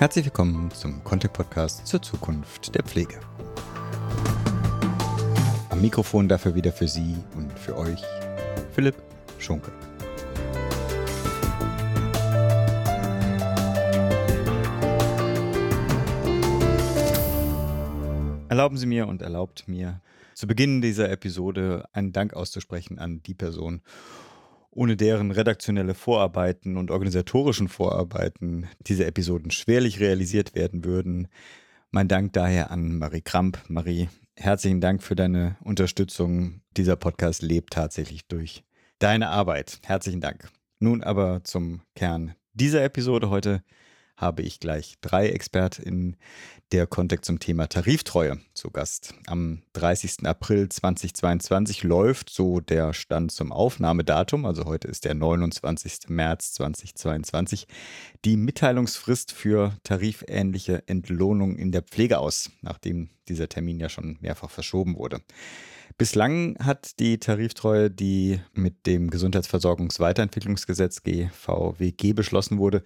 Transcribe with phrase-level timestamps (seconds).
[0.00, 3.20] Herzlich willkommen zum Contact Podcast zur Zukunft der Pflege.
[5.68, 8.00] Am Mikrofon dafür wieder für Sie und für euch
[8.72, 8.94] Philipp
[9.38, 9.70] Schunke.
[18.48, 20.00] Erlauben Sie mir und erlaubt mir
[20.32, 23.82] zu Beginn dieser Episode einen Dank auszusprechen an die Person,
[24.70, 31.28] ohne deren redaktionelle Vorarbeiten und organisatorischen Vorarbeiten diese Episoden schwerlich realisiert werden würden.
[31.90, 33.58] Mein Dank daher an Marie Kramp.
[33.68, 36.60] Marie, herzlichen Dank für deine Unterstützung.
[36.76, 38.64] Dieser Podcast lebt tatsächlich durch
[39.00, 39.80] deine Arbeit.
[39.82, 40.48] Herzlichen Dank.
[40.78, 43.62] Nun aber zum Kern dieser Episode heute
[44.20, 46.16] habe ich gleich drei ExpertInnen
[46.72, 49.14] der Kontext zum Thema Tariftreue zu Gast.
[49.26, 50.24] Am 30.
[50.26, 56.08] April 2022 läuft so der Stand zum Aufnahmedatum, also heute ist der 29.
[56.08, 57.66] März 2022,
[58.24, 64.50] die Mitteilungsfrist für tarifähnliche Entlohnung in der Pflege aus, nachdem dieser Termin ja schon mehrfach
[64.50, 65.22] verschoben wurde.
[65.98, 72.82] Bislang hat die Tariftreue, die mit dem Gesundheitsversorgungsweiterentwicklungsgesetz GVWG beschlossen wurde,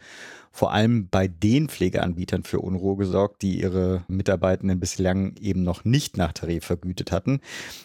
[0.50, 6.16] vor allem bei den Pflegeanbietern für Unruhe gesorgt, die ihre Mitarbeitenden bislang eben noch nicht
[6.16, 7.40] nach Tarif vergütet hatten,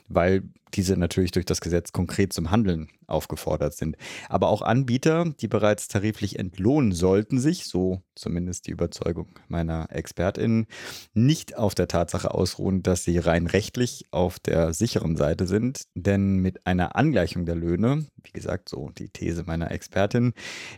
[0.08, 0.44] weil
[0.76, 3.98] diese natürlich durch das Gesetz konkret zum Handeln aufgefordert sind.
[4.28, 10.68] Aber auch Anbieter, die bereits tariflich entlohnen sollten sich, so zumindest die Überzeugung meiner ExpertInnen,
[11.14, 15.84] nicht auf der Tatsache ausruhen, dass sie rein rechtlich auf der sicheren Seite sind.
[15.96, 20.34] Denn mit einer Angleichung der Löhne, wie gesagt, so die These meiner Expertin,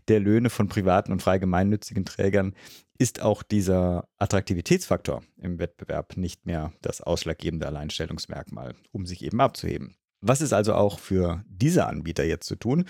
[0.07, 2.53] der Löhne von privaten und frei gemeinnützigen Trägern
[2.97, 9.95] ist auch dieser Attraktivitätsfaktor im Wettbewerb nicht mehr das ausschlaggebende Alleinstellungsmerkmal, um sich eben abzuheben.
[10.23, 12.85] Was ist also auch für diese Anbieter jetzt zu tun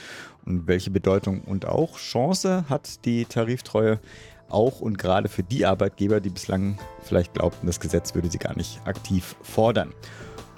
[0.45, 4.01] und welche Bedeutung und auch Chance hat die Tariftreue
[4.49, 8.57] auch und gerade für die Arbeitgeber, die bislang vielleicht glaubten, das Gesetz würde sie gar
[8.57, 9.93] nicht aktiv fordern?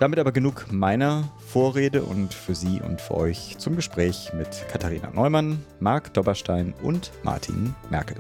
[0.04, 5.10] Damit aber genug meiner Vorrede und für Sie und für euch zum Gespräch mit Katharina
[5.12, 8.18] Neumann, Marc Dobberstein und Martin Merkel.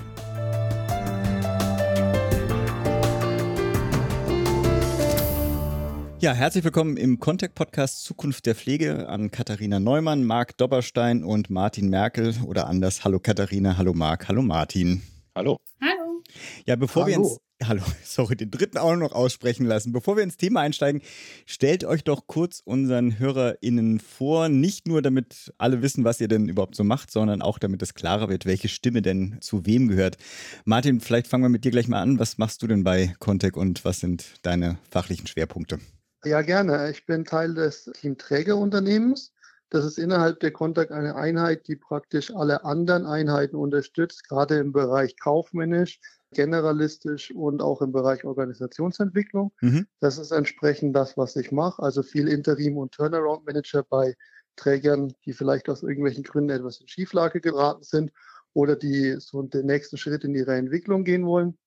[6.21, 11.49] Ja, herzlich willkommen im Contact Podcast Zukunft der Pflege an Katharina Neumann, Marc Dobberstein und
[11.49, 13.03] Martin Merkel oder anders.
[13.03, 15.01] Hallo Katharina, hallo Marc, hallo Martin.
[15.35, 15.59] Hallo.
[15.81, 16.21] Hallo.
[16.65, 17.11] Ja, bevor hallo.
[17.11, 19.93] wir ins Hallo, sorry, den dritten auch noch aussprechen lassen.
[19.93, 21.01] Bevor wir ins Thema einsteigen,
[21.45, 24.49] stellt euch doch kurz unseren HörerInnen vor.
[24.49, 27.93] Nicht nur, damit alle wissen, was ihr denn überhaupt so macht, sondern auch, damit es
[27.93, 30.17] klarer wird, welche Stimme denn zu wem gehört.
[30.65, 32.19] Martin, vielleicht fangen wir mit dir gleich mal an.
[32.19, 35.79] Was machst du denn bei Contec und was sind deine fachlichen Schwerpunkte?
[36.25, 36.89] Ja, gerne.
[36.91, 39.31] Ich bin Teil des Teamträgerunternehmens.
[39.69, 44.71] Das ist innerhalb der Kontakt eine Einheit, die praktisch alle anderen Einheiten unterstützt, gerade im
[44.71, 45.99] Bereich kaufmännisch,
[46.33, 49.51] generalistisch und auch im Bereich Organisationsentwicklung.
[49.61, 49.87] Mhm.
[49.99, 51.81] Das ist entsprechend das, was ich mache.
[51.81, 54.15] Also viel Interim und Turnaround Manager bei
[54.55, 58.11] Trägern, die vielleicht aus irgendwelchen Gründen etwas in Schieflage geraten sind
[58.53, 61.57] oder die so den nächsten Schritt in ihrer Entwicklung gehen wollen.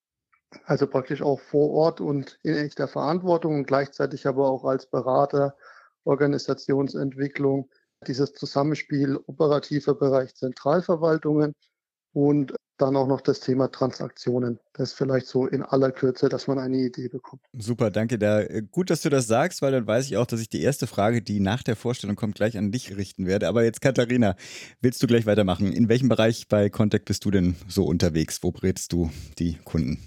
[0.65, 5.57] Also praktisch auch vor Ort und in echter Verantwortung und gleichzeitig aber auch als Berater,
[6.05, 7.69] Organisationsentwicklung,
[8.07, 11.55] dieses Zusammenspiel operativer Bereich Zentralverwaltungen
[12.17, 14.59] und dann auch noch das Thema Transaktionen.
[14.73, 17.43] Das ist vielleicht so in aller Kürze, dass man eine Idee bekommt.
[17.53, 18.19] Super, danke.
[18.19, 20.63] Da, äh, gut, dass du das sagst, weil dann weiß ich auch, dass ich die
[20.63, 23.49] erste Frage, die nach der Vorstellung kommt, gleich an dich richten werde.
[23.49, 24.35] Aber jetzt, Katharina,
[24.81, 25.73] willst du gleich weitermachen?
[25.73, 28.43] In welchem Bereich bei Contact bist du denn so unterwegs?
[28.43, 29.99] Wo berätst du die Kunden?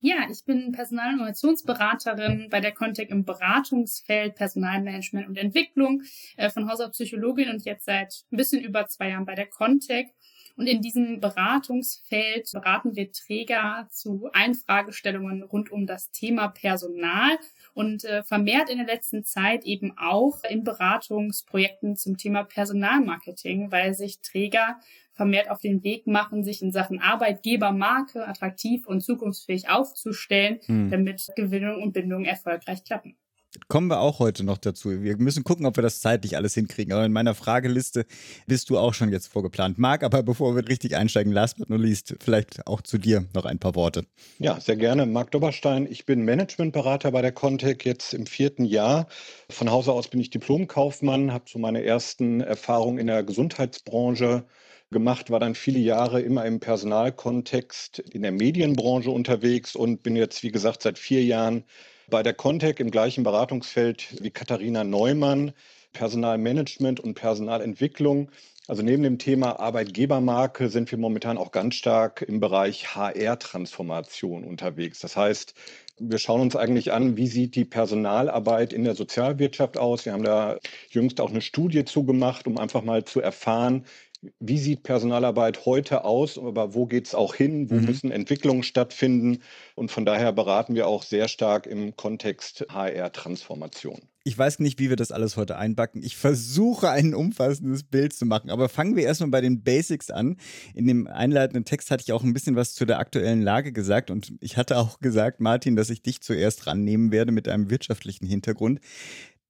[0.00, 6.02] Ja, ich bin Personal- und Innovationsberaterin bei der Contec im Beratungsfeld Personalmanagement und Entwicklung,
[6.36, 9.46] äh, von Haus aus Psychologin und jetzt seit ein bisschen über zwei Jahren bei der
[9.46, 10.08] Contec.
[10.56, 17.36] Und in diesem Beratungsfeld beraten wir Träger zu allen Fragestellungen rund um das Thema Personal
[17.74, 23.94] und äh, vermehrt in der letzten Zeit eben auch in Beratungsprojekten zum Thema Personalmarketing, weil
[23.94, 24.78] sich Träger
[25.12, 30.90] vermehrt auf den Weg machen, sich in Sachen Arbeitgebermarke attraktiv und zukunftsfähig aufzustellen, hm.
[30.90, 33.16] damit Gewinnung und Bindung erfolgreich klappen.
[33.68, 35.02] Kommen wir auch heute noch dazu.
[35.02, 36.92] Wir müssen gucken, ob wir das zeitlich alles hinkriegen.
[36.92, 38.04] Aber in meiner Frageliste
[38.46, 39.78] bist du auch schon jetzt vorgeplant.
[39.78, 43.44] Marc, aber bevor wir richtig einsteigen, last but not least, vielleicht auch zu dir noch
[43.44, 44.04] ein paar Worte.
[44.38, 45.06] Ja, sehr gerne.
[45.06, 45.86] Marc Dobberstein.
[45.90, 49.06] Ich bin Managementberater bei der Contec jetzt im vierten Jahr.
[49.50, 54.44] Von Hause aus bin ich Diplomkaufmann, habe so meine ersten Erfahrungen in der Gesundheitsbranche
[54.90, 60.42] gemacht, war dann viele Jahre immer im Personalkontext in der Medienbranche unterwegs und bin jetzt,
[60.42, 61.64] wie gesagt, seit vier Jahren
[62.10, 65.52] bei der Contec im gleichen Beratungsfeld wie Katharina Neumann.
[65.94, 68.30] Personalmanagement und Personalentwicklung.
[68.66, 75.00] Also neben dem Thema Arbeitgebermarke sind wir momentan auch ganz stark im Bereich HR-Transformation unterwegs.
[75.00, 75.54] Das heißt,
[75.98, 80.04] wir schauen uns eigentlich an, wie sieht die Personalarbeit in der Sozialwirtschaft aus.
[80.04, 80.58] Wir haben da
[80.90, 83.84] jüngst auch eine Studie zugemacht, um einfach mal zu erfahren,
[84.40, 87.84] wie sieht Personalarbeit heute aus, aber wo geht es auch hin, wo mhm.
[87.84, 89.42] müssen Entwicklungen stattfinden.
[89.74, 94.00] Und von daher beraten wir auch sehr stark im Kontext HR-Transformation.
[94.26, 96.02] Ich weiß nicht, wie wir das alles heute einbacken.
[96.02, 100.38] Ich versuche ein umfassendes Bild zu machen, aber fangen wir erstmal bei den Basics an.
[100.72, 104.10] In dem einleitenden Text hatte ich auch ein bisschen was zu der aktuellen Lage gesagt
[104.10, 108.26] und ich hatte auch gesagt, Martin, dass ich dich zuerst rannehmen werde mit einem wirtschaftlichen
[108.26, 108.80] Hintergrund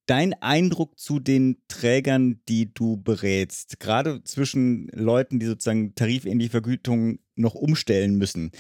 [0.07, 7.21] dein Eindruck zu den Trägern, die du berätst, gerade zwischen Leuten, die sozusagen tarifähnliche Vergütungen
[7.37, 8.51] noch umstellen müssen.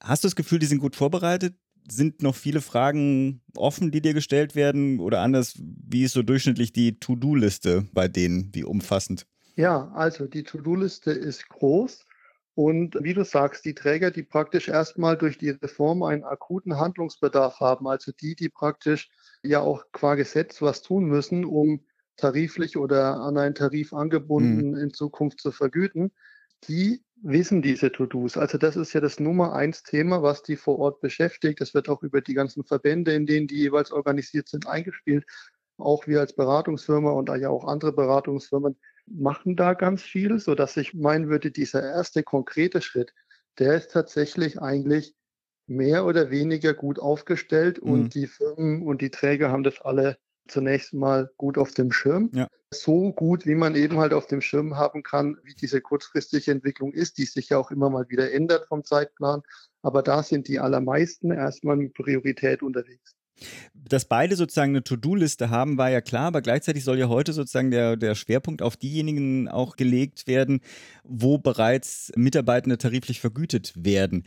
[0.00, 1.56] Hast du das Gefühl, die sind gut vorbereitet?
[1.88, 4.98] Sind noch viele Fragen offen, die dir gestellt werden?
[4.98, 8.50] Oder anders, wie ist so durchschnittlich die To-Do-Liste bei denen?
[8.52, 9.26] Wie umfassend?
[9.54, 12.04] Ja, also die To-Do-Liste ist groß.
[12.54, 17.60] Und wie du sagst, die Träger, die praktisch erstmal durch die Reform einen akuten Handlungsbedarf
[17.60, 19.10] haben, also die, die praktisch
[19.46, 21.84] ja auch qua Gesetz was tun müssen, um
[22.16, 24.78] tariflich oder an einen Tarif angebunden mhm.
[24.78, 26.12] in Zukunft zu vergüten,
[26.64, 28.36] die wissen diese To-Dos.
[28.36, 31.60] Also das ist ja das Nummer eins Thema, was die vor Ort beschäftigt.
[31.60, 35.24] Das wird auch über die ganzen Verbände, in denen die jeweils organisiert sind, eingespielt.
[35.78, 38.76] Auch wir als Beratungsfirma und ja auch andere Beratungsfirmen
[39.06, 43.12] machen da ganz viel, so dass ich meinen würde, dieser erste konkrete Schritt,
[43.58, 45.14] der ist tatsächlich eigentlich
[45.66, 47.92] mehr oder weniger gut aufgestellt mhm.
[47.92, 50.16] und die Firmen und die Träger haben das alle
[50.48, 52.30] zunächst mal gut auf dem Schirm.
[52.32, 52.48] Ja.
[52.72, 56.92] So gut, wie man eben halt auf dem Schirm haben kann, wie diese kurzfristige Entwicklung
[56.92, 59.42] ist, die sich ja auch immer mal wieder ändert vom Zeitplan.
[59.82, 63.14] Aber da sind die allermeisten erstmal mit Priorität unterwegs.
[63.74, 67.70] Dass beide sozusagen eine To-Do-Liste haben, war ja klar, aber gleichzeitig soll ja heute sozusagen
[67.70, 70.60] der, der Schwerpunkt auf diejenigen auch gelegt werden,
[71.04, 74.24] wo bereits Mitarbeitende tariflich vergütet werden.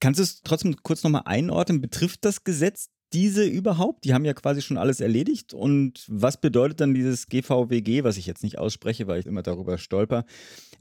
[0.00, 1.80] Kannst du es trotzdem kurz nochmal einordnen?
[1.80, 4.04] Betrifft das Gesetz diese überhaupt?
[4.04, 5.52] Die haben ja quasi schon alles erledigt.
[5.52, 9.78] Und was bedeutet dann dieses GVWG, was ich jetzt nicht ausspreche, weil ich immer darüber
[9.78, 10.24] stolper,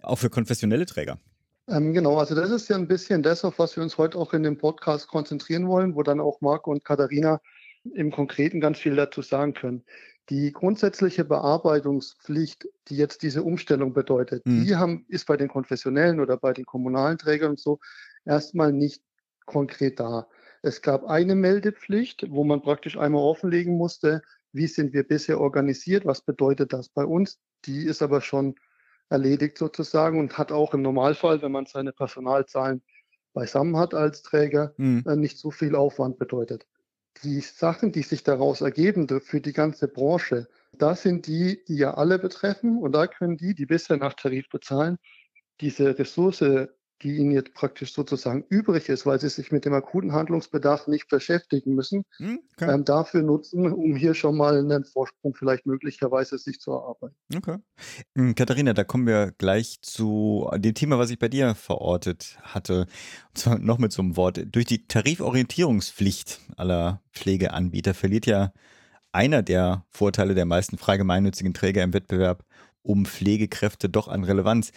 [0.01, 1.19] auch für konfessionelle Träger?
[1.67, 4.33] Ähm, genau, also das ist ja ein bisschen das, auf was wir uns heute auch
[4.33, 7.41] in dem Podcast konzentrieren wollen, wo dann auch Marco und Katharina
[7.93, 9.83] im Konkreten ganz viel dazu sagen können.
[10.29, 14.63] Die grundsätzliche Bearbeitungspflicht, die jetzt diese Umstellung bedeutet, mhm.
[14.63, 17.79] die haben, ist bei den konfessionellen oder bei den kommunalen Trägern und so
[18.25, 19.01] erstmal nicht
[19.49, 20.27] konkret da.
[20.61, 26.05] Es gab eine Meldepflicht, wo man praktisch einmal offenlegen musste, wie sind wir bisher organisiert,
[26.05, 27.39] was bedeutet das bei uns.
[27.65, 28.55] Die ist aber schon
[29.09, 32.83] erledigt sozusagen und hat auch im Normalfall, wenn man seine Personalzahlen
[33.33, 35.03] beisammen hat als Träger, mhm.
[35.15, 36.67] nicht so viel Aufwand bedeutet.
[37.23, 41.95] Die Sachen, die sich daraus ergeben für die ganze Branche, das sind die, die ja
[41.95, 44.97] alle betreffen und da können die, die bisher nach Tarif bezahlen,
[45.59, 46.69] diese Ressource
[47.01, 51.07] die ihnen jetzt praktisch sozusagen übrig ist, weil sie sich mit dem akuten Handlungsbedarf nicht
[51.07, 52.73] beschäftigen müssen, hm, okay.
[52.73, 57.15] ähm, dafür nutzen, um hier schon mal einen Vorsprung vielleicht möglicherweise sich zu erarbeiten.
[57.35, 57.57] Okay.
[58.15, 62.87] Hm, Katharina, da kommen wir gleich zu dem Thema, was ich bei dir verortet hatte.
[63.29, 64.41] Und zwar noch mit so einem Wort.
[64.51, 68.51] Durch die Tariforientierungspflicht aller Pflegeanbieter verliert ja
[69.11, 72.43] einer der Vorteile der meisten frei gemeinnützigen Träger im Wettbewerb
[72.81, 74.71] um Pflegekräfte doch an Relevanz.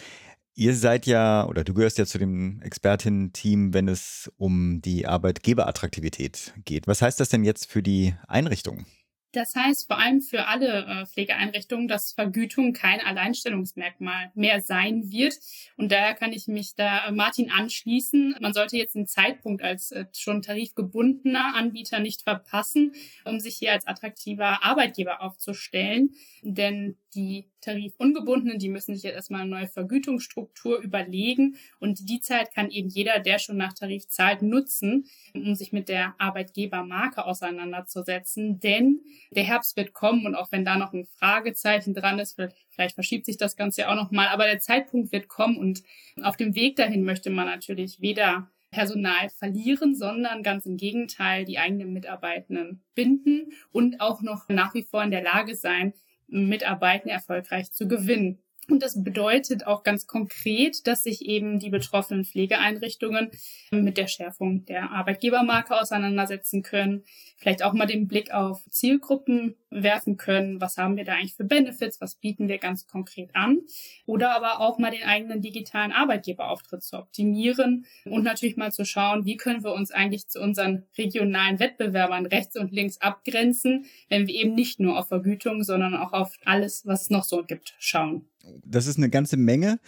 [0.54, 6.52] Ihr seid ja, oder du gehörst ja zu dem Expertinnen-Team, wenn es um die Arbeitgeberattraktivität
[6.64, 6.86] geht.
[6.86, 8.84] Was heißt das denn jetzt für die Einrichtung?
[9.32, 15.38] Das heißt vor allem für alle äh, Pflegeeinrichtungen, dass Vergütung kein Alleinstellungsmerkmal mehr sein wird.
[15.78, 18.36] Und daher kann ich mich da äh, Martin anschließen.
[18.40, 22.92] Man sollte jetzt den Zeitpunkt als äh, schon tarifgebundener Anbieter nicht verpassen,
[23.24, 26.10] um sich hier als attraktiver Arbeitgeber aufzustellen.
[26.42, 31.56] Denn die Tarifungebundenen, die müssen sich jetzt erstmal eine neue Vergütungsstruktur überlegen.
[31.80, 35.88] Und die Zeit kann eben jeder, der schon nach Tarif zahlt, nutzen, um sich mit
[35.88, 38.60] der Arbeitgebermarke auseinanderzusetzen.
[38.60, 39.00] Denn
[39.30, 42.38] der Herbst wird kommen und auch wenn da noch ein Fragezeichen dran ist,
[42.68, 45.82] vielleicht verschiebt sich das Ganze ja auch nochmal, aber der Zeitpunkt wird kommen und
[46.22, 51.58] auf dem Weg dahin möchte man natürlich weder Personal verlieren, sondern ganz im Gegenteil die
[51.58, 55.92] eigenen Mitarbeitenden binden und auch noch nach wie vor in der Lage sein,
[56.32, 58.42] Mitarbeitende erfolgreich zu gewinnen.
[58.68, 63.30] Und das bedeutet auch ganz konkret, dass sich eben die betroffenen Pflegeeinrichtungen
[63.72, 67.02] mit der Schärfung der Arbeitgebermarke auseinandersetzen können,
[67.38, 71.44] vielleicht auch mal den Blick auf Zielgruppen werfen können, was haben wir da eigentlich für
[71.44, 73.58] Benefits, was bieten wir ganz konkret an,
[74.06, 79.24] oder aber auch mal den eigenen digitalen Arbeitgeberauftritt zu optimieren und natürlich mal zu schauen,
[79.24, 84.34] wie können wir uns eigentlich zu unseren regionalen Wettbewerbern rechts und links abgrenzen, wenn wir
[84.34, 88.28] eben nicht nur auf Vergütung, sondern auch auf alles, was es noch so gibt, schauen.
[88.64, 89.78] Das ist eine ganze Menge.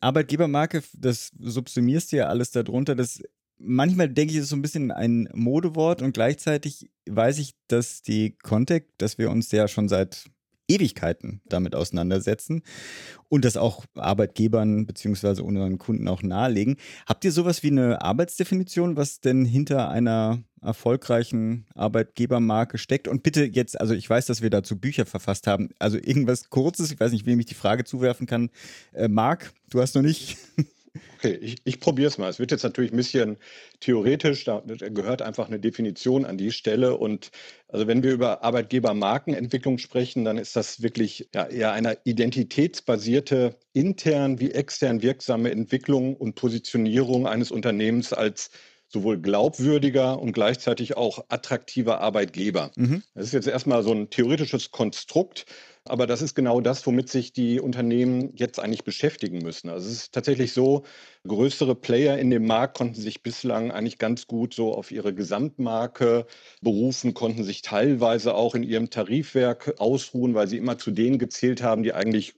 [0.00, 2.94] Arbeitgebermarke, das subsumierst du ja alles darunter.
[2.94, 3.22] Das
[3.58, 8.02] manchmal denke ich, es ist so ein bisschen ein Modewort und gleichzeitig weiß ich, dass
[8.02, 10.24] die Contact, dass wir uns ja schon seit
[10.70, 12.62] Ewigkeiten damit auseinandersetzen
[13.28, 15.42] und das auch Arbeitgebern bzw.
[15.42, 16.76] unseren Kunden auch nahelegen.
[17.06, 23.08] Habt ihr sowas wie eine Arbeitsdefinition, was denn hinter einer erfolgreichen Arbeitgebermarke steckt?
[23.08, 26.92] Und bitte jetzt, also ich weiß, dass wir dazu Bücher verfasst haben, also irgendwas Kurzes,
[26.92, 28.50] ich weiß nicht, wem ich die Frage zuwerfen kann.
[28.92, 30.36] Äh, Marc, du hast noch nicht.
[31.18, 32.28] Okay, ich, ich probiere es mal.
[32.28, 33.36] Es wird jetzt natürlich ein bisschen
[33.78, 36.96] theoretisch, da gehört einfach eine Definition an die Stelle.
[36.96, 37.30] Und
[37.68, 44.40] also wenn wir über Arbeitgebermarkenentwicklung sprechen, dann ist das wirklich ja, eher eine identitätsbasierte, intern
[44.40, 48.50] wie extern wirksame Entwicklung und Positionierung eines Unternehmens als
[48.88, 52.72] sowohl glaubwürdiger und gleichzeitig auch attraktiver Arbeitgeber.
[52.74, 53.04] Mhm.
[53.14, 55.46] Das ist jetzt erstmal so ein theoretisches Konstrukt,
[55.90, 59.68] aber das ist genau das, womit sich die Unternehmen jetzt eigentlich beschäftigen müssen.
[59.68, 60.84] Also es ist tatsächlich so,
[61.26, 66.26] größere Player in dem Markt konnten sich bislang eigentlich ganz gut so auf ihre Gesamtmarke
[66.62, 71.62] berufen, konnten sich teilweise auch in ihrem Tarifwerk ausruhen, weil sie immer zu denen gezählt
[71.62, 72.34] haben, die eigentlich,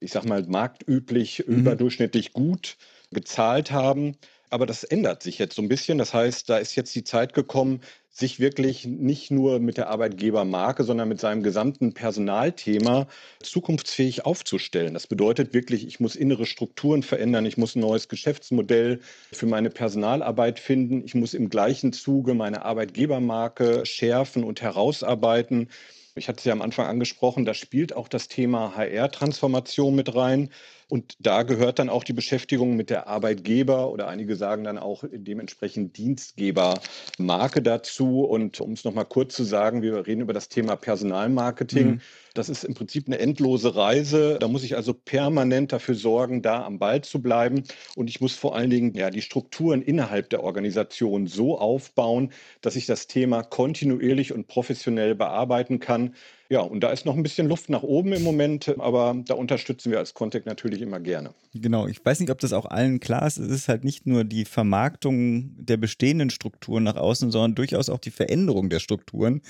[0.00, 1.60] ich sag mal, marktüblich mhm.
[1.60, 2.76] überdurchschnittlich gut
[3.12, 4.16] gezahlt haben.
[4.50, 5.98] Aber das ändert sich jetzt so ein bisschen.
[5.98, 7.80] Das heißt, da ist jetzt die Zeit gekommen,
[8.18, 13.06] sich wirklich nicht nur mit der Arbeitgebermarke, sondern mit seinem gesamten Personalthema
[13.40, 14.94] zukunftsfähig aufzustellen.
[14.94, 19.00] Das bedeutet wirklich, ich muss innere Strukturen verändern, ich muss ein neues Geschäftsmodell
[19.32, 25.68] für meine Personalarbeit finden, ich muss im gleichen Zuge meine Arbeitgebermarke schärfen und herausarbeiten.
[26.16, 30.50] Ich hatte es ja am Anfang angesprochen, da spielt auch das Thema HR-Transformation mit rein.
[30.88, 35.04] Und da gehört dann auch die Beschäftigung mit der Arbeitgeber oder einige sagen dann auch
[35.12, 38.22] dementsprechend Dienstgebermarke dazu.
[38.22, 41.86] Und um es nochmal kurz zu sagen, wir reden über das Thema Personalmarketing.
[41.86, 42.00] Mhm.
[42.32, 44.38] Das ist im Prinzip eine endlose Reise.
[44.40, 47.64] Da muss ich also permanent dafür sorgen, da am Ball zu bleiben.
[47.94, 52.76] Und ich muss vor allen Dingen ja, die Strukturen innerhalb der Organisation so aufbauen, dass
[52.76, 56.14] ich das Thema kontinuierlich und professionell bearbeiten kann.
[56.50, 59.90] Ja, und da ist noch ein bisschen Luft nach oben im Moment, aber da unterstützen
[59.90, 61.34] wir als Contact natürlich immer gerne.
[61.52, 63.36] Genau, ich weiß nicht, ob das auch allen klar ist.
[63.36, 67.98] Es ist halt nicht nur die Vermarktung der bestehenden Strukturen nach außen, sondern durchaus auch
[67.98, 69.42] die Veränderung der Strukturen.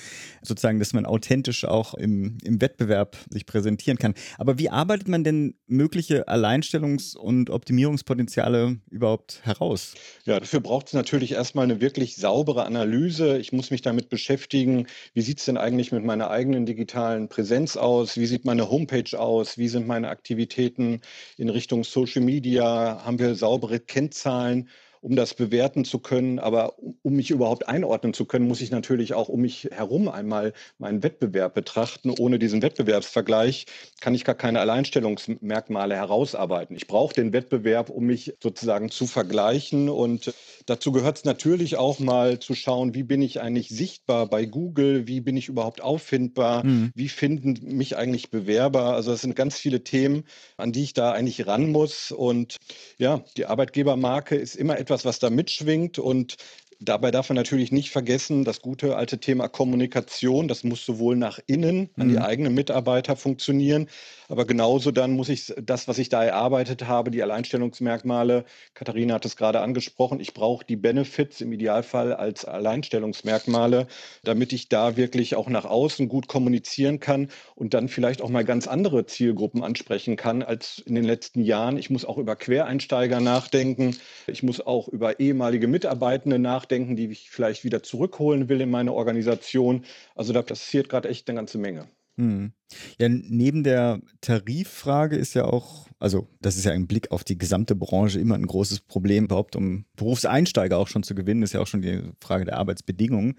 [0.42, 4.14] Sozusagen, dass man authentisch auch im, im Wettbewerb sich präsentieren kann.
[4.36, 9.94] Aber wie arbeitet man denn mögliche Alleinstellungs- und Optimierungspotenziale überhaupt heraus?
[10.24, 13.38] Ja, dafür braucht es natürlich erstmal eine wirklich saubere Analyse.
[13.38, 17.28] Ich muss mich damit beschäftigen, wie sieht es denn eigentlich mit meiner eigenen digitalen digitalen
[17.28, 18.16] Präsenz aus?
[18.16, 19.58] Wie sieht meine Homepage aus?
[19.58, 21.02] Wie sind meine Aktivitäten
[21.36, 23.04] in Richtung Social Media?
[23.04, 24.70] Haben wir saubere Kennzahlen?
[25.00, 26.38] Um das bewerten zu können.
[26.38, 30.52] Aber um mich überhaupt einordnen zu können, muss ich natürlich auch um mich herum einmal
[30.78, 32.10] meinen Wettbewerb betrachten.
[32.18, 33.66] Ohne diesen Wettbewerbsvergleich
[34.00, 36.76] kann ich gar keine Alleinstellungsmerkmale herausarbeiten.
[36.76, 39.88] Ich brauche den Wettbewerb, um mich sozusagen zu vergleichen.
[39.88, 40.34] Und
[40.66, 45.06] dazu gehört es natürlich auch mal zu schauen, wie bin ich eigentlich sichtbar bei Google?
[45.06, 46.64] Wie bin ich überhaupt auffindbar?
[46.64, 46.92] Mhm.
[46.94, 48.94] Wie finden mich eigentlich Bewerber?
[48.94, 50.24] Also es sind ganz viele Themen,
[50.56, 52.12] an die ich da eigentlich ran muss.
[52.12, 52.56] Und
[52.98, 56.36] ja, die Arbeitgebermarke ist immer etwas, etwas, was da mitschwingt und
[56.80, 61.40] Dabei darf man natürlich nicht vergessen, das gute alte Thema Kommunikation, das muss sowohl nach
[61.48, 62.22] innen an die mhm.
[62.22, 63.88] eigenen Mitarbeiter funktionieren,
[64.28, 68.44] aber genauso dann muss ich das, was ich da erarbeitet habe, die Alleinstellungsmerkmale,
[68.74, 73.88] Katharina hat es gerade angesprochen, ich brauche die Benefits im Idealfall als Alleinstellungsmerkmale,
[74.22, 78.44] damit ich da wirklich auch nach außen gut kommunizieren kann und dann vielleicht auch mal
[78.44, 81.76] ganz andere Zielgruppen ansprechen kann als in den letzten Jahren.
[81.76, 83.96] Ich muss auch über Quereinsteiger nachdenken,
[84.28, 88.70] ich muss auch über ehemalige Mitarbeitende nachdenken nachdenken, die ich vielleicht wieder zurückholen will in
[88.70, 89.84] meine Organisation.
[90.14, 91.88] Also da passiert gerade echt eine ganze Menge.
[92.16, 92.52] Hm.
[92.98, 97.38] Ja, neben der Tariffrage ist ja auch, also das ist ja ein Blick auf die
[97.38, 101.60] gesamte Branche immer ein großes Problem, überhaupt um Berufseinsteiger auch schon zu gewinnen, ist ja
[101.60, 103.34] auch schon die Frage der Arbeitsbedingungen.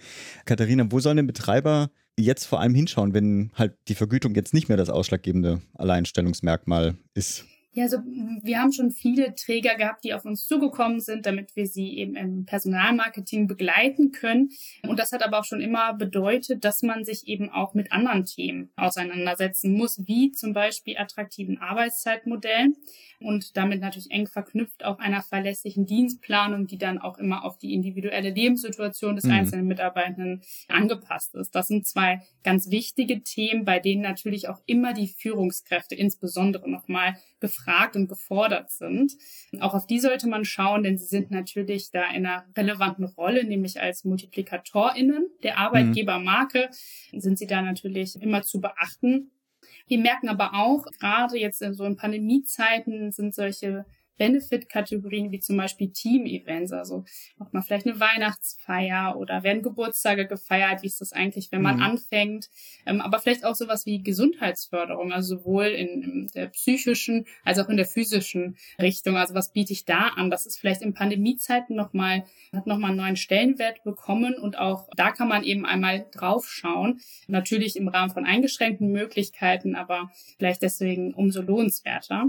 [0.45, 4.69] Katharina, wo sollen denn Betreiber jetzt vor allem hinschauen, wenn halt die Vergütung jetzt nicht
[4.69, 7.45] mehr das ausschlaggebende Alleinstellungsmerkmal ist?
[7.79, 11.65] Ja, also wir haben schon viele Träger gehabt, die auf uns zugekommen sind, damit wir
[11.65, 14.50] sie eben im Personalmarketing begleiten können.
[14.86, 18.25] Und das hat aber auch schon immer bedeutet, dass man sich eben auch mit anderen
[18.25, 22.75] Themen auseinandersetzen muss, wie zum Beispiel attraktiven Arbeitszeitmodellen
[23.21, 27.74] und damit natürlich eng verknüpft auch einer verlässlichen Dienstplanung, die dann auch immer auf die
[27.74, 29.31] individuelle Lebenssituation des mhm.
[29.31, 31.55] einzelnen Mitarbeitenden angepasst ist.
[31.55, 37.15] Das sind zwei ganz wichtige Themen, bei denen natürlich auch immer die Führungskräfte insbesondere nochmal
[37.39, 39.13] gefragt und gefordert sind.
[39.60, 43.43] Auch auf die sollte man schauen, denn sie sind natürlich da in einer relevanten Rolle,
[43.43, 45.58] nämlich als MultiplikatorInnen der mhm.
[45.60, 46.69] Arbeitgebermarke
[47.13, 49.31] sind sie da natürlich immer zu beachten.
[49.88, 53.86] Wir merken aber auch, gerade jetzt in so in Pandemiezeiten sind solche
[54.19, 56.71] Benefit-Kategorien wie zum Beispiel Team-Events.
[56.73, 57.05] Also
[57.38, 60.83] macht man vielleicht eine Weihnachtsfeier oder werden Geburtstage gefeiert.
[60.83, 61.83] Wie ist das eigentlich, wenn man mhm.
[61.83, 62.49] anfängt?
[62.85, 67.69] Ähm, aber vielleicht auch sowas wie Gesundheitsförderung, also sowohl in, in, der psychischen als auch
[67.69, 69.15] in der physischen Richtung.
[69.15, 70.29] Also was biete ich da an?
[70.29, 75.11] Das ist vielleicht in Pandemiezeiten nochmal, hat nochmal einen neuen Stellenwert bekommen und auch da
[75.11, 76.99] kann man eben einmal drauf schauen.
[77.27, 82.25] Natürlich im Rahmen von eingeschränkten Möglichkeiten, aber vielleicht deswegen umso lohnenswerter.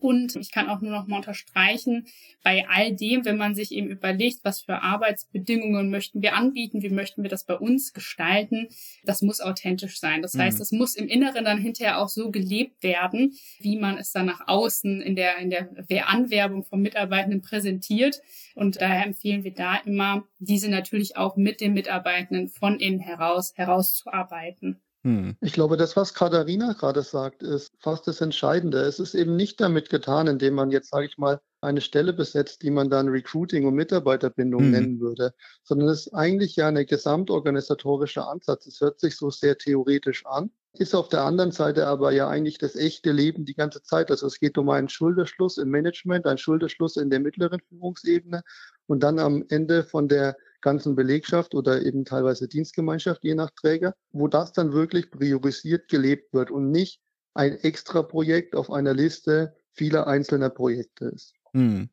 [0.00, 2.06] Und ich kann auch nur noch mal unterstreichen,
[2.42, 6.88] bei all dem, wenn man sich eben überlegt, was für Arbeitsbedingungen möchten wir anbieten, wie
[6.88, 8.68] möchten wir das bei uns gestalten,
[9.04, 10.22] das muss authentisch sein.
[10.22, 10.40] Das mhm.
[10.40, 14.26] heißt, es muss im Inneren dann hinterher auch so gelebt werden, wie man es dann
[14.26, 18.20] nach außen in der, in der Anwerbung von Mitarbeitenden präsentiert.
[18.54, 23.52] Und daher empfehlen wir da immer, diese natürlich auch mit den Mitarbeitenden von innen heraus
[23.56, 24.80] herauszuarbeiten.
[25.02, 25.36] Hm.
[25.40, 28.80] Ich glaube, das, was Katharina gerade sagt, ist fast das Entscheidende.
[28.80, 32.62] Es ist eben nicht damit getan, indem man jetzt, sage ich mal, eine Stelle besetzt,
[32.62, 34.70] die man dann Recruiting und Mitarbeiterbindung hm.
[34.70, 38.66] nennen würde, sondern es ist eigentlich ja eine gesamtorganisatorische Ansatz.
[38.66, 42.58] Es hört sich so sehr theoretisch an, ist auf der anderen Seite aber ja eigentlich
[42.58, 44.10] das echte Leben die ganze Zeit.
[44.10, 48.42] Also es geht um einen Schulterschluss im Management, einen Schulterschluss in der mittleren Führungsebene
[48.86, 53.94] und dann am Ende von der ganzen Belegschaft oder eben teilweise Dienstgemeinschaft, je nach Träger,
[54.12, 57.00] wo das dann wirklich priorisiert gelebt wird und nicht
[57.34, 61.34] ein extra Projekt auf einer Liste vieler einzelner Projekte ist.
[61.52, 61.88] Hm.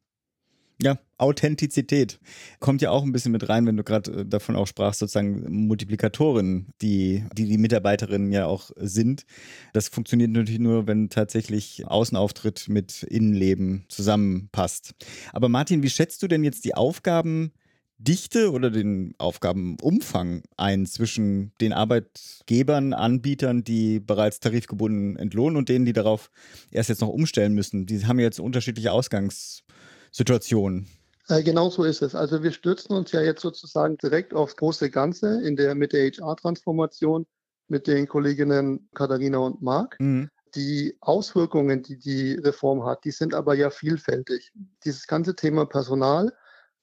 [0.80, 2.20] Ja, Authentizität
[2.60, 5.66] kommt ja auch ein bisschen mit rein, wenn du gerade äh, davon auch sprachst, sozusagen
[5.66, 9.26] Multiplikatoren, die, die die Mitarbeiterinnen ja auch sind.
[9.74, 14.94] Das funktioniert natürlich nur, wenn tatsächlich Außenauftritt mit Innenleben zusammenpasst.
[15.34, 17.54] Aber Martin, wie schätzt du denn jetzt die Aufgaben
[18.00, 25.86] Dichte oder den Aufgabenumfang ein zwischen den Arbeitgebern, Anbietern, die bereits tarifgebunden entlohnen und denen,
[25.86, 26.30] die darauf
[26.70, 27.88] erst jetzt noch umstellen müssen?
[27.88, 30.88] Die haben jetzt unterschiedliche Ausgangssituationen.
[31.28, 32.16] Äh, genau so ist es.
[32.16, 36.10] Also wir stürzen uns ja jetzt sozusagen direkt aufs große Ganze in der, mit der
[36.10, 37.26] HR-Transformation
[37.68, 40.00] mit den Kolleginnen Katharina und Marc.
[40.00, 40.30] Mhm.
[40.56, 44.54] Die Auswirkungen, die die Reform hat, die sind aber ja vielfältig.
[44.86, 46.32] Dieses ganze Thema Personal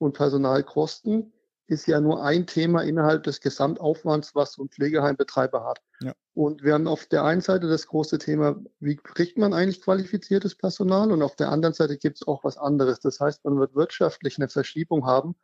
[0.05, 1.33] und Personalkosten
[1.67, 5.81] ist ja nur ein Thema innerhalb des Gesamtaufwands, was so ein Pflegeheimbetreiber hat.
[6.01, 6.13] Ja.
[6.35, 10.57] Und wir haben auf der einen Seite das große Thema, wie kriegt man eigentlich qualifiziertes
[10.57, 11.11] Personal?
[11.11, 13.01] Und auf der anderen Seite gibt es auch was anderes.
[13.01, 15.37] Das heißt, man wird wirtschaftlich eine Verschiebung haben,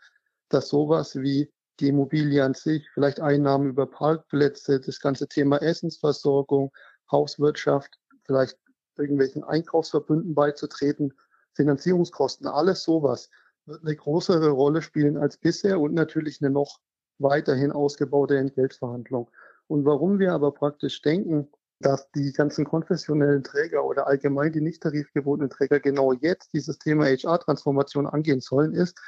[0.50, 6.70] dass sowas wie die Immobilie an sich, vielleicht Einnahmen über Parkplätze, das ganze Thema Essensversorgung,
[7.10, 8.58] Hauswirtschaft, vielleicht
[8.98, 11.14] irgendwelchen Einkaufsverbünden beizutreten,
[11.54, 13.30] Finanzierungskosten, alles sowas
[13.66, 16.78] wird eine größere Rolle spielen als bisher und natürlich eine noch
[17.18, 19.30] weiterhin ausgebaute Entgeltverhandlung.
[19.66, 21.48] Und warum wir aber praktisch denken,
[21.80, 27.06] dass die ganzen konfessionellen Träger oder allgemein die nicht tarifgebundenen Träger genau jetzt dieses Thema
[27.06, 28.98] HR-Transformation angehen sollen, ist,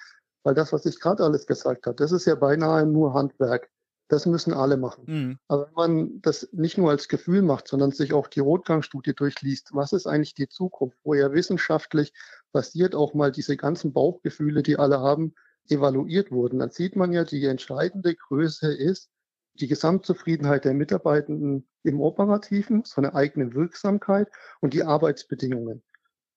[0.42, 3.70] weil das, was ich gerade alles gesagt habe, das ist ja beinahe nur Handwerk.
[4.12, 5.04] Das müssen alle machen.
[5.06, 5.38] Mhm.
[5.48, 9.70] Aber wenn man das nicht nur als Gefühl macht, sondern sich auch die Rotgangstudie durchliest,
[9.72, 12.12] was ist eigentlich die Zukunft, wo ja wissenschaftlich
[12.52, 15.34] basiert auch mal diese ganzen Bauchgefühle, die alle haben,
[15.66, 19.08] evaluiert wurden, dann sieht man ja, die entscheidende Größe ist
[19.54, 24.28] die Gesamtzufriedenheit der Mitarbeitenden im Operativen, so eine eigene Wirksamkeit
[24.60, 25.82] und die Arbeitsbedingungen.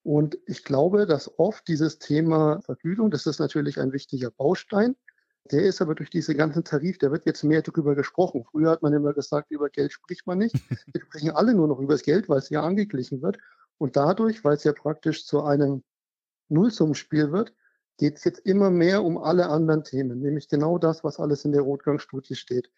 [0.01, 4.95] Und ich glaube, dass oft dieses Thema Vergütung, das ist natürlich ein wichtiger Baustein,
[5.51, 8.43] der ist aber durch diese ganzen Tarif, der wird jetzt mehr darüber gesprochen.
[8.49, 10.55] Früher hat man immer gesagt, über Geld spricht man nicht.
[10.93, 13.37] Wir sprechen alle nur noch über das Geld, weil es ja angeglichen wird.
[13.77, 15.83] Und dadurch, weil es ja praktisch zu einem
[16.49, 17.53] Nullsummenspiel wird,
[17.97, 21.51] geht es jetzt immer mehr um alle anderen Themen, nämlich genau das, was alles in
[21.51, 22.71] der Rotgangstudie steht.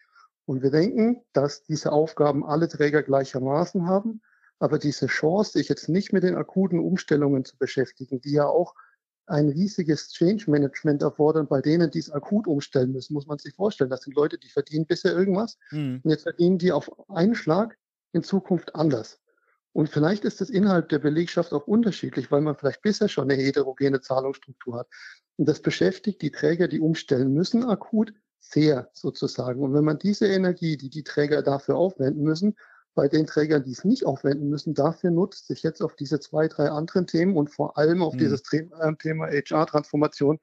[0.44, 4.22] Und wir denken, dass diese Aufgaben alle Träger gleichermaßen haben,
[4.58, 8.74] aber diese Chance, sich jetzt nicht mit den akuten Umstellungen zu beschäftigen, die ja auch
[9.28, 13.54] ein riesiges Change Management erfordern bei denen, die es akut umstellen müssen, muss man sich
[13.54, 13.90] vorstellen.
[13.90, 16.00] Das sind Leute, die verdienen bisher irgendwas mhm.
[16.02, 17.76] und jetzt verdienen die auf einen Schlag
[18.12, 19.20] in Zukunft anders.
[19.72, 23.40] Und vielleicht ist es innerhalb der Belegschaft auch unterschiedlich, weil man vielleicht bisher schon eine
[23.40, 24.88] heterogene Zahlungsstruktur hat.
[25.36, 29.62] Und das beschäftigt die Träger, die umstellen müssen, akut sehr sozusagen.
[29.62, 32.56] Und wenn man diese Energie, die die Träger dafür aufwenden müssen,
[32.94, 36.48] bei den Trägern, die es nicht aufwenden müssen, dafür nutzt, sich jetzt auf diese zwei,
[36.48, 38.18] drei anderen Themen und vor allem auf mhm.
[38.18, 40.38] dieses äh, Thema HR-Transformation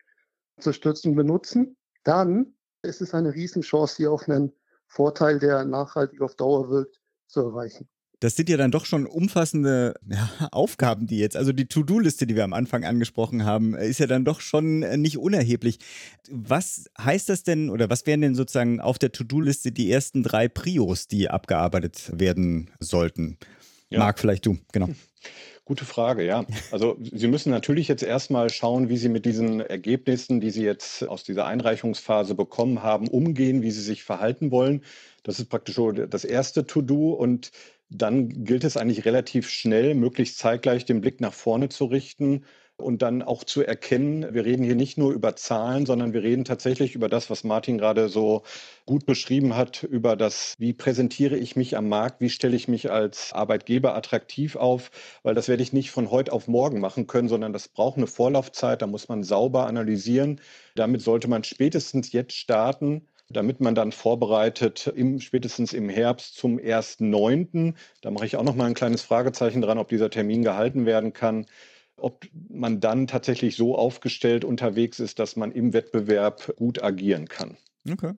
[0.60, 4.54] zu stützen, benutzen, dann ist es eine Riesenchance, hier auch einen
[4.88, 7.90] Vorteil, der nachhaltig auf Dauer wirkt, zu erreichen.
[8.26, 12.36] Das sind ja dann doch schon umfassende ja, Aufgaben, die jetzt, also die To-Do-Liste, die
[12.36, 15.78] wir am Anfang angesprochen haben, ist ja dann doch schon äh, nicht unerheblich.
[16.32, 20.48] Was heißt das denn oder was wären denn sozusagen auf der To-Do-Liste die ersten drei
[20.48, 23.38] Prios, die abgearbeitet werden sollten?
[23.90, 24.00] Ja.
[24.00, 24.90] Marc, vielleicht du, genau.
[25.66, 26.46] Gute Frage, ja.
[26.72, 31.08] Also Sie müssen natürlich jetzt erstmal schauen, wie Sie mit diesen Ergebnissen, die Sie jetzt
[31.08, 34.84] aus dieser Einreichungsphase bekommen haben, umgehen, wie Sie sich verhalten wollen.
[35.24, 37.52] Das ist praktisch so das erste To-Do und
[37.90, 42.46] dann gilt es eigentlich relativ schnell, möglichst zeitgleich den Blick nach vorne zu richten
[42.78, 46.44] und dann auch zu erkennen, wir reden hier nicht nur über Zahlen, sondern wir reden
[46.44, 48.44] tatsächlich über das, was Martin gerade so
[48.86, 52.92] gut beschrieben hat, über das, wie präsentiere ich mich am Markt, wie stelle ich mich
[52.92, 54.92] als Arbeitgeber attraktiv auf,
[55.24, 58.08] weil das werde ich nicht von heute auf morgen machen können, sondern das braucht eine
[58.08, 60.42] Vorlaufzeit, da muss man sauber analysieren.
[60.76, 66.60] Damit sollte man spätestens jetzt starten damit man dann vorbereitet, im, spätestens im Herbst zum
[66.60, 70.86] 1.9., da mache ich auch noch mal ein kleines Fragezeichen dran, ob dieser Termin gehalten
[70.86, 71.48] werden kann,
[71.98, 77.58] ob man dann tatsächlich so aufgestellt unterwegs ist, dass man im Wettbewerb gut agieren kann.
[77.92, 78.14] Okay.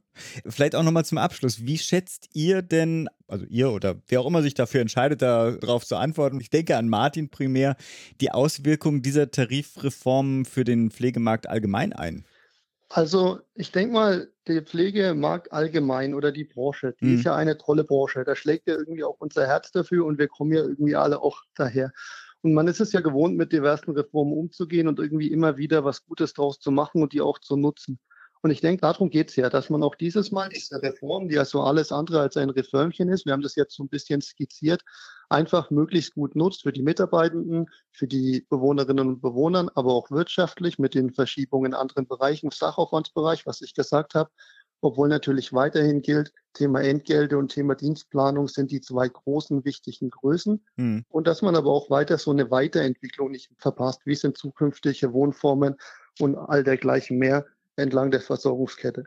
[0.46, 1.66] Vielleicht auch nochmal zum Abschluss.
[1.66, 5.98] Wie schätzt ihr denn, also ihr oder wer auch immer sich dafür entscheidet, darauf zu
[5.98, 7.76] antworten, ich denke an Martin primär,
[8.22, 12.26] die Auswirkungen dieser Tarifreform für den Pflegemarkt allgemein ein?
[12.90, 17.16] Also ich denke mal, der Pflegemarkt allgemein oder die Branche, die mhm.
[17.18, 18.24] ist ja eine tolle Branche.
[18.24, 21.44] Da schlägt ja irgendwie auch unser Herz dafür und wir kommen ja irgendwie alle auch
[21.56, 21.92] daher.
[22.42, 26.06] Und man ist es ja gewohnt, mit diversen Reformen umzugehen und irgendwie immer wieder was
[26.06, 28.00] Gutes draus zu machen und die auch zu nutzen.
[28.42, 31.36] Und ich denke, darum geht es ja, dass man auch dieses Mal diese Reform, die
[31.36, 34.22] ja so alles andere als ein Reformchen ist, wir haben das jetzt so ein bisschen
[34.22, 34.84] skizziert,
[35.30, 40.78] einfach möglichst gut nutzt für die Mitarbeitenden, für die Bewohnerinnen und Bewohner, aber auch wirtschaftlich
[40.78, 44.30] mit den Verschiebungen in anderen Bereichen, Sachaufwandsbereich, was ich gesagt habe,
[44.82, 50.64] obwohl natürlich weiterhin gilt, Thema Entgelte und Thema Dienstplanung sind die zwei großen wichtigen Größen.
[50.76, 51.04] Mhm.
[51.10, 55.76] Und dass man aber auch weiter so eine Weiterentwicklung nicht verpasst, wie sind zukünftige Wohnformen
[56.20, 59.06] und all dergleichen mehr entlang der Versorgungskette.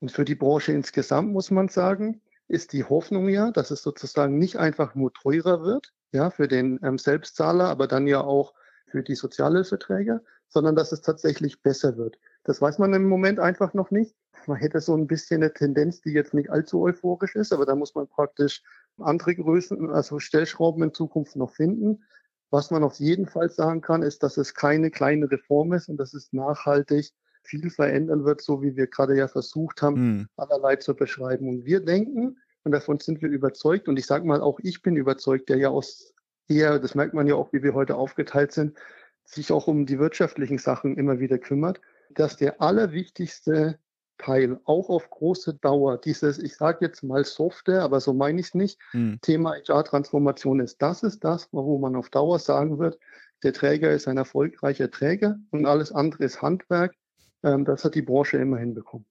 [0.00, 4.38] Und für die Branche insgesamt muss man sagen, ist die Hoffnung ja, dass es sozusagen
[4.38, 8.54] nicht einfach nur teurer wird, ja, für den ähm, Selbstzahler, aber dann ja auch
[8.86, 12.18] für die Sozialhilfeträger, sondern dass es tatsächlich besser wird.
[12.42, 14.16] Das weiß man im Moment einfach noch nicht.
[14.46, 17.74] Man hätte so ein bisschen eine Tendenz, die jetzt nicht allzu euphorisch ist, aber da
[17.74, 18.62] muss man praktisch
[18.98, 22.04] andere Größen, also Stellschrauben in Zukunft noch finden.
[22.50, 25.98] Was man auf jeden Fall sagen kann, ist, dass es keine kleine Reform ist und
[25.98, 27.12] dass es nachhaltig
[27.42, 30.28] viel verändern wird, so wie wir gerade ja versucht haben, mhm.
[30.36, 31.48] allerlei zu beschreiben.
[31.48, 34.96] Und wir denken, und davon sind wir überzeugt, und ich sage mal, auch ich bin
[34.96, 36.12] überzeugt, der ja aus
[36.48, 38.76] eher, das merkt man ja auch, wie wir heute aufgeteilt sind,
[39.24, 43.78] sich auch um die wirtschaftlichen Sachen immer wieder kümmert, dass der allerwichtigste
[44.20, 48.46] Teil auch auf große Dauer dieses, ich sage jetzt mal Software, aber so meine ich
[48.46, 49.18] es nicht, mhm.
[49.22, 50.80] Thema HR-Transformation ist.
[50.82, 52.98] Das ist das, wo man auf Dauer sagen wird,
[53.42, 56.94] der Träger ist ein erfolgreicher Träger und alles andere ist Handwerk.
[57.42, 59.06] Ähm, das hat die Branche immer hinbekommen.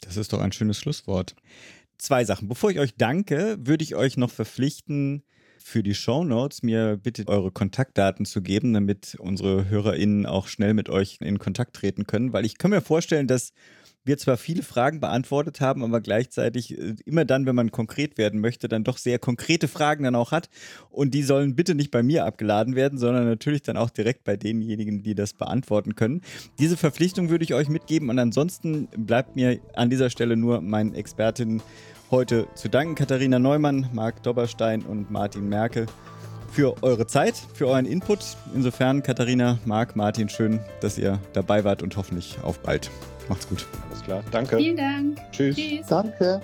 [0.00, 1.36] Das ist doch ein schönes Schlusswort.
[1.98, 2.48] Zwei Sachen.
[2.48, 5.22] Bevor ich euch danke, würde ich euch noch verpflichten,
[5.66, 10.74] für die Show Notes mir bitte eure Kontaktdaten zu geben, damit unsere HörerInnen auch schnell
[10.74, 13.54] mit euch in Kontakt treten können, weil ich kann mir vorstellen, dass
[14.04, 18.40] wir zwar viele Fragen beantwortet haben, aber gleichzeitig äh, immer dann, wenn man konkret werden
[18.40, 20.48] möchte, dann doch sehr konkrete Fragen dann auch hat.
[20.90, 24.36] Und die sollen bitte nicht bei mir abgeladen werden, sondern natürlich dann auch direkt bei
[24.36, 26.20] denjenigen, die das beantworten können.
[26.58, 30.94] Diese Verpflichtung würde ich euch mitgeben und ansonsten bleibt mir an dieser Stelle nur meinen
[30.94, 31.62] Expertinnen
[32.10, 32.94] heute zu danken.
[32.94, 35.86] Katharina Neumann, Marc Dobberstein und Martin Merkel
[36.52, 38.20] für eure Zeit, für euren Input.
[38.54, 42.90] Insofern, Katharina, Marc, Martin, schön, dass ihr dabei wart und hoffentlich auf bald.
[43.28, 43.66] Macht's gut.
[43.88, 44.22] Alles klar.
[44.30, 44.56] Danke.
[44.56, 45.18] Vielen Dank.
[45.32, 45.56] Tschüss.
[45.56, 45.86] Tschüss.
[45.86, 46.40] Danke.